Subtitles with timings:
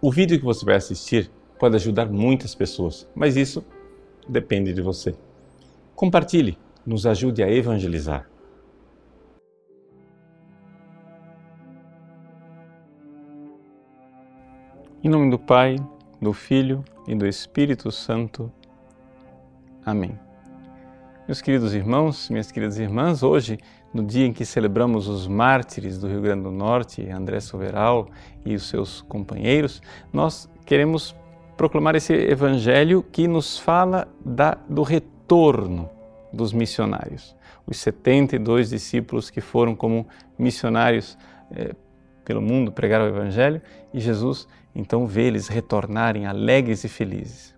[0.00, 3.64] O vídeo que você vai assistir pode ajudar muitas pessoas, mas isso
[4.28, 5.14] depende de você.
[5.94, 8.28] Compartilhe, nos ajude a evangelizar.
[15.02, 15.76] Em nome do Pai,
[16.20, 18.52] do Filho e do Espírito Santo.
[19.84, 20.25] Amém.
[21.26, 23.58] Meus queridos irmãos, minhas queridas irmãs, hoje,
[23.92, 28.08] no dia em que celebramos os mártires do Rio Grande do Norte, André Soveral
[28.44, 31.16] e os seus companheiros, nós queremos
[31.56, 35.90] proclamar esse evangelho que nos fala da, do retorno
[36.32, 37.34] dos missionários.
[37.66, 40.06] Os 72 discípulos que foram como
[40.38, 41.18] missionários
[41.50, 41.74] eh,
[42.24, 43.60] pelo mundo pregar o evangelho
[43.92, 47.52] e Jesus então vê eles retornarem alegres e felizes.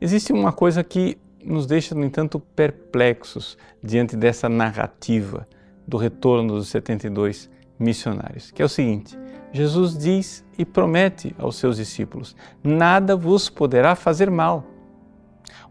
[0.00, 5.46] Existe uma coisa que nos deixa, no entanto, perplexos diante dessa narrativa
[5.86, 9.18] do retorno dos 72 missionários, que é o seguinte:
[9.52, 14.64] Jesus diz e promete aos seus discípulos: Nada vos poderá fazer mal.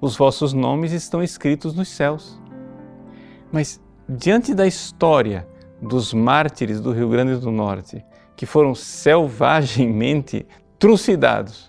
[0.01, 2.39] Os vossos nomes estão escritos nos céus.
[3.51, 5.47] Mas, diante da história
[5.81, 8.03] dos mártires do Rio Grande do Norte,
[8.35, 10.45] que foram selvagemmente
[10.77, 11.68] trucidados,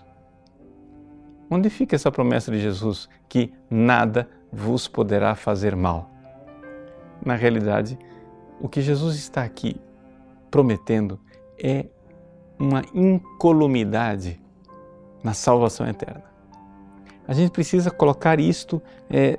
[1.51, 6.09] onde fica essa promessa de Jesus que nada vos poderá fazer mal?
[7.23, 7.99] Na realidade,
[8.61, 9.75] o que Jesus está aqui
[10.49, 11.19] prometendo
[11.61, 11.85] é
[12.57, 14.41] uma incolumidade
[15.21, 16.23] na salvação eterna.
[17.27, 19.37] A gente precisa colocar isto é,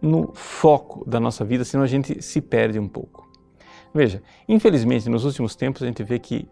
[0.00, 3.28] no foco da nossa vida, senão a gente se perde um pouco.
[3.92, 6.48] Veja, infelizmente, nos últimos tempos a gente vê que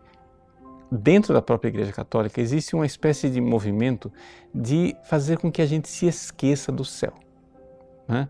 [0.99, 4.13] dentro da própria Igreja Católica existe uma espécie de movimento
[4.55, 7.15] de fazer com que a gente se esqueça do céu.
[8.07, 8.29] Né?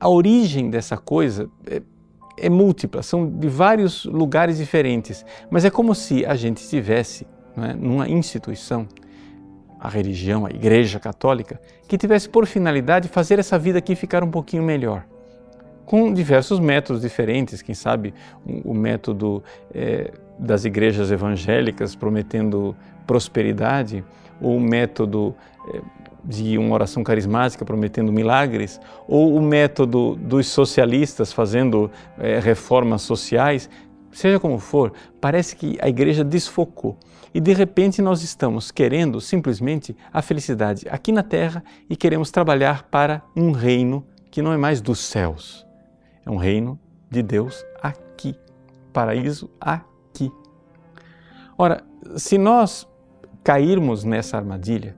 [0.00, 1.82] A origem dessa coisa é,
[2.38, 7.74] é múltipla, são de vários lugares diferentes, mas é como se a gente estivesse é,
[7.74, 8.88] numa instituição,
[9.78, 14.30] a religião, a Igreja Católica, que tivesse por finalidade fazer essa vida aqui ficar um
[14.30, 15.04] pouquinho melhor.
[15.84, 18.12] Com diversos métodos diferentes, quem sabe
[18.44, 22.76] o, método é, das igrejas evangélicas prometendo
[23.06, 24.04] prosperidade,
[24.40, 25.34] ou o método
[25.72, 25.80] é,
[26.24, 33.70] de uma oração carismática prometendo milagres, ou o método dos socialistas fazendo é, reformas sociais,
[34.10, 36.98] seja como for, parece que a igreja desfocou.
[37.32, 42.84] E de repente nós estamos querendo simplesmente a felicidade aqui na terra e queremos trabalhar
[42.84, 45.66] para um reino que não é mais dos céus,
[46.24, 46.78] é um reino
[47.10, 48.34] de Deus aqui,
[48.92, 49.95] paraíso aqui.
[51.58, 51.82] Ora,
[52.16, 52.86] se nós
[53.42, 54.94] cairmos nessa armadilha,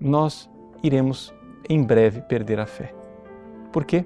[0.00, 0.50] nós
[0.82, 1.32] iremos
[1.68, 2.92] em breve perder a fé.
[3.72, 4.04] Por quê?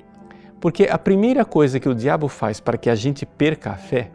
[0.61, 4.11] Porque a primeira coisa que o diabo faz para que a gente perca a fé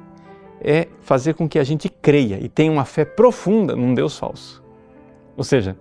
[0.62, 4.64] é fazer com que a gente creia e tenha uma fé profunda num Deus falso.
[5.36, 5.76] Ou seja,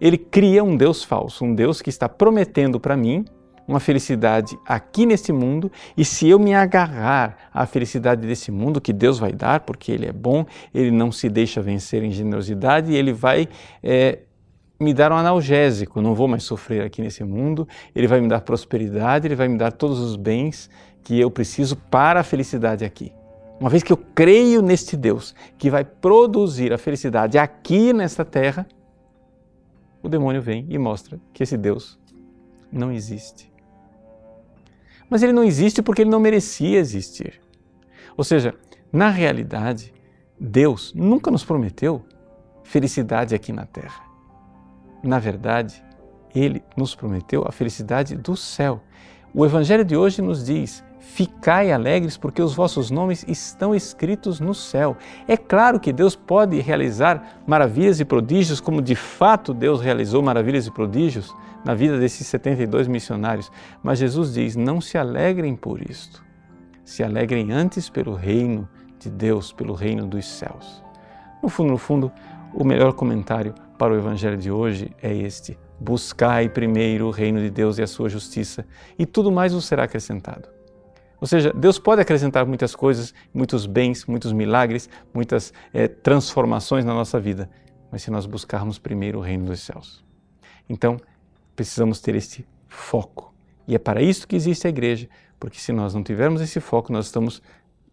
[0.00, 3.24] ele cria um Deus falso, um Deus que está prometendo para mim
[3.66, 8.92] uma felicidade aqui neste mundo e se eu me agarrar à felicidade desse mundo que
[8.92, 10.44] Deus vai dar, porque Ele é bom,
[10.74, 13.48] Ele não se deixa vencer em generosidade Ele vai
[13.82, 14.18] é,
[14.78, 18.40] me dar um analgésico, não vou mais sofrer aqui nesse mundo, ele vai me dar
[18.40, 20.68] prosperidade, ele vai me dar todos os bens
[21.02, 23.12] que eu preciso para a felicidade aqui.
[23.60, 28.66] Uma vez que eu creio neste Deus que vai produzir a felicidade aqui nesta terra,
[30.02, 31.98] o demônio vem e mostra que esse Deus
[32.70, 33.53] não existe.
[35.14, 37.40] Mas ele não existe porque ele não merecia existir.
[38.16, 38.52] Ou seja,
[38.92, 39.94] na realidade,
[40.40, 42.04] Deus nunca nos prometeu
[42.64, 44.02] felicidade aqui na terra.
[45.04, 45.80] Na verdade,
[46.34, 48.80] ele nos prometeu a felicidade do céu.
[49.32, 54.52] O Evangelho de hoje nos diz: Ficai alegres, porque os vossos nomes estão escritos no
[54.52, 54.96] céu.
[55.28, 60.66] É claro que Deus pode realizar maravilhas e prodígios, como de fato Deus realizou maravilhas
[60.66, 61.32] e prodígios
[61.64, 63.50] na vida desses 72 missionários.
[63.82, 66.24] Mas Jesus diz: não se alegrem por isto.
[66.84, 70.82] Se alegrem antes pelo reino de Deus, pelo reino dos céus.
[71.42, 72.12] No fundo, no fundo,
[72.52, 77.50] o melhor comentário para o Evangelho de hoje é este: buscai primeiro o reino de
[77.50, 78.66] Deus e a sua justiça,
[78.98, 80.48] e tudo mais vos será acrescentado.
[81.20, 86.92] Ou seja, Deus pode acrescentar muitas coisas, muitos bens, muitos milagres, muitas é, transformações na
[86.92, 87.48] nossa vida,
[87.90, 90.04] mas se nós buscarmos primeiro o reino dos céus.
[90.68, 90.98] Então,
[91.54, 93.34] precisamos ter este foco.
[93.66, 95.08] E é para isso que existe a igreja,
[95.38, 97.42] porque se nós não tivermos esse foco, nós estamos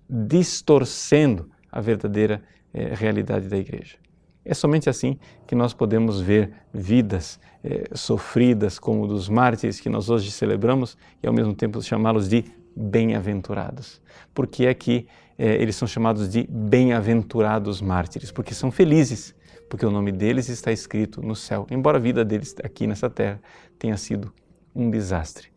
[0.10, 2.44] distorcendo a verdadeira
[2.74, 3.98] é, realidade da igreja.
[4.44, 10.10] É somente assim que nós podemos ver vidas é, sofridas como dos mártires que nós
[10.10, 14.02] hoje celebramos e ao mesmo tempo chamá-los de bem-aventurados.
[14.34, 15.06] Por que é que
[15.38, 18.32] é, eles são chamados de bem-aventurados mártires?
[18.32, 19.36] Porque são felizes,
[19.72, 23.42] porque o nome deles está escrito no céu, embora a vida deles aqui nessa terra
[23.80, 24.34] tenha sido
[24.76, 25.48] um desastre.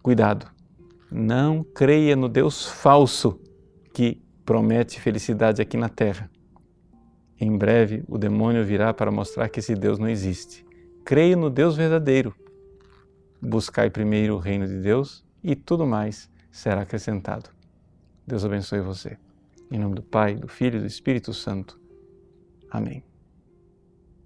[0.00, 0.48] Cuidado,
[1.10, 3.40] não creia no Deus falso
[3.92, 6.30] que promete felicidade aqui na terra.
[7.40, 10.64] Em breve o demônio virá para mostrar que esse Deus não existe.
[11.04, 12.32] Creia no Deus verdadeiro.
[13.42, 17.50] Buscai primeiro o reino de Deus e tudo mais será acrescentado.
[18.24, 19.18] Deus abençoe você.
[19.68, 21.76] Em nome do Pai, do Filho e do Espírito Santo.
[22.70, 23.07] Amém.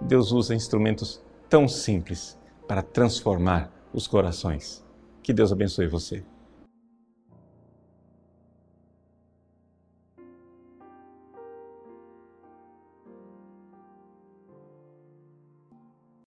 [0.00, 4.84] Deus usa instrumentos tão simples para transformar os corações.
[5.22, 6.24] Que Deus abençoe você.